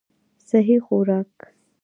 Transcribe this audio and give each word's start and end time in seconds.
سهي 0.47 0.77
خوراک 0.85 1.35